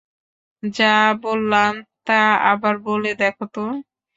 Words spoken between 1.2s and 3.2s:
বললাম তা আবার বলে